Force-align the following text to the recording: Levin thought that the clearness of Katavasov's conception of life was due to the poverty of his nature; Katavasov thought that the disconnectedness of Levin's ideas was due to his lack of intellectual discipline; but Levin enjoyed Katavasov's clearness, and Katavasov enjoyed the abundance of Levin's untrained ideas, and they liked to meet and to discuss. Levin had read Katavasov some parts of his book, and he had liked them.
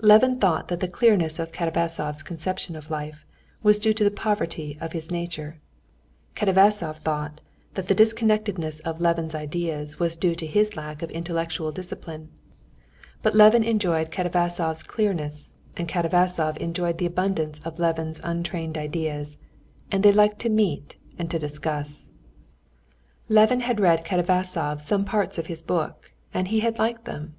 Levin 0.00 0.38
thought 0.38 0.68
that 0.68 0.80
the 0.80 0.86
clearness 0.86 1.38
of 1.38 1.52
Katavasov's 1.52 2.22
conception 2.22 2.76
of 2.76 2.90
life 2.90 3.24
was 3.62 3.80
due 3.80 3.94
to 3.94 4.04
the 4.04 4.10
poverty 4.10 4.76
of 4.78 4.92
his 4.92 5.10
nature; 5.10 5.56
Katavasov 6.34 6.98
thought 6.98 7.40
that 7.72 7.88
the 7.88 7.94
disconnectedness 7.94 8.80
of 8.80 9.00
Levin's 9.00 9.34
ideas 9.34 9.98
was 9.98 10.16
due 10.16 10.34
to 10.34 10.46
his 10.46 10.76
lack 10.76 11.00
of 11.00 11.10
intellectual 11.10 11.72
discipline; 11.72 12.28
but 13.22 13.34
Levin 13.34 13.64
enjoyed 13.64 14.10
Katavasov's 14.10 14.82
clearness, 14.82 15.54
and 15.78 15.88
Katavasov 15.88 16.58
enjoyed 16.58 16.98
the 16.98 17.06
abundance 17.06 17.58
of 17.60 17.78
Levin's 17.78 18.20
untrained 18.22 18.76
ideas, 18.76 19.38
and 19.90 20.02
they 20.02 20.12
liked 20.12 20.38
to 20.40 20.50
meet 20.50 20.96
and 21.18 21.30
to 21.30 21.38
discuss. 21.38 22.10
Levin 23.30 23.60
had 23.60 23.80
read 23.80 24.04
Katavasov 24.04 24.82
some 24.82 25.06
parts 25.06 25.38
of 25.38 25.46
his 25.46 25.62
book, 25.62 26.12
and 26.34 26.48
he 26.48 26.60
had 26.60 26.78
liked 26.78 27.06
them. 27.06 27.34